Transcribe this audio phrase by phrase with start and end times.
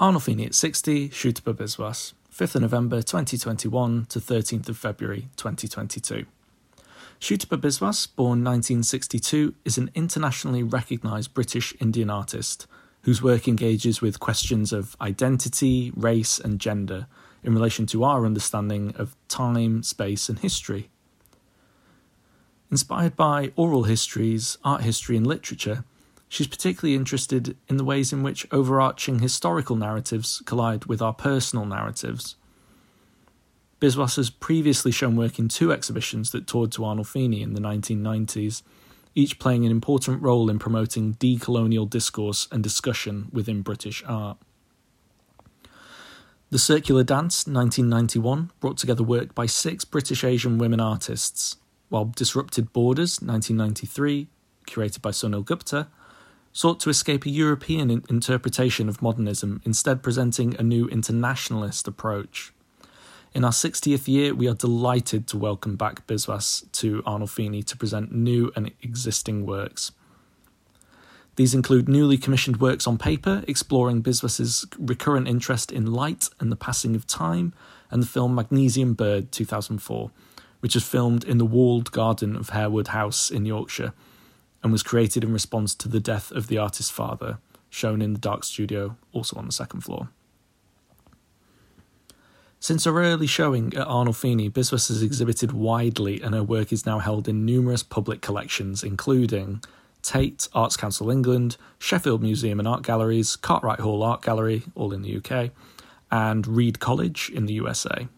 [0.00, 6.26] Arnolfini at 60, Sutapa Biswas, 5th of November 2021 to 13th of February 2022.
[7.20, 12.66] Sutapa Biswas, born 1962, is an internationally recognised British Indian artist
[13.02, 17.06] whose work engages with questions of identity, race, and gender
[17.44, 20.90] in relation to our understanding of time, space, and history.
[22.68, 25.84] Inspired by oral histories, art history, and literature,
[26.34, 31.64] She's particularly interested in the ways in which overarching historical narratives collide with our personal
[31.64, 32.34] narratives.
[33.80, 38.62] Biswas has previously shown work in two exhibitions that toured to Arnolfini in the 1990s,
[39.14, 44.36] each playing an important role in promoting decolonial discourse and discussion within British art.
[46.50, 51.58] The Circular Dance, 1991, brought together work by six British Asian women artists,
[51.90, 54.26] while Disrupted Borders, 1993,
[54.66, 55.86] curated by Sunil Gupta,
[56.54, 62.52] sought to escape a European in- interpretation of modernism, instead, presenting a new internationalist approach.
[63.34, 68.12] In our 60th year, we are delighted to welcome back Biswas to Arnolfini to present
[68.12, 69.90] new and existing works.
[71.34, 76.56] These include newly commissioned works on paper, exploring Biswas's recurrent interest in light and the
[76.56, 77.52] passing of time,
[77.90, 80.12] and the film Magnesium Bird 2004,
[80.60, 83.92] which is filmed in the walled garden of Harewood House in Yorkshire
[84.64, 88.18] and was created in response to the death of the artist's father, shown in the
[88.18, 90.08] Dark Studio, also on the second floor.
[92.58, 96.98] Since her early showing at Arnolfini, Biswas has exhibited widely and her work is now
[96.98, 99.62] held in numerous public collections, including
[100.00, 105.02] Tate, Arts Council England, Sheffield Museum and Art Galleries, Cartwright Hall Art Gallery, all in
[105.02, 105.50] the UK,
[106.10, 108.08] and Reed College in the USA.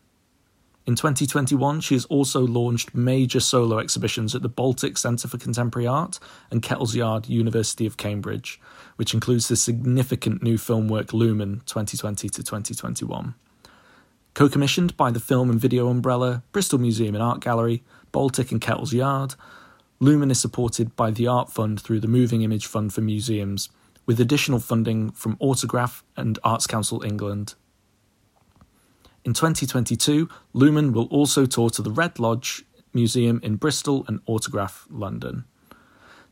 [0.87, 5.89] In 2021, she has also launched major solo exhibitions at the Baltic Centre for Contemporary
[5.89, 8.61] Art and Kettle's Yard, University of Cambridge,
[8.95, 13.35] which includes the significant new film work Lumen 2020 to 2021.
[14.35, 18.61] Co commissioned by the Film and Video Umbrella, Bristol Museum and Art Gallery, Baltic and
[18.61, 19.35] Kettle's Yard,
[19.99, 23.71] Lumen is supported by the Art Fund through the Moving Image Fund for Museums,
[24.05, 27.57] with additional funding from Autograph and Arts Council England
[29.27, 32.65] in 2022, Lumen will also tour to the Red Lodge
[32.95, 35.45] Museum in Bristol and Autograph London.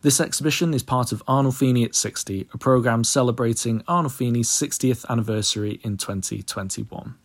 [0.03, 5.97] This exhibition is part of Arnolfini at 60, a programme celebrating Arnolfini's 60th anniversary in
[5.97, 7.17] 2021.